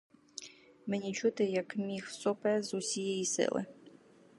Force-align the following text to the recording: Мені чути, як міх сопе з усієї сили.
Мені 0.87 1.13
чути, 1.13 1.43
як 1.43 1.75
міх 1.77 2.09
сопе 2.09 2.63
з 2.63 2.73
усієї 2.73 3.25
сили. 3.25 3.65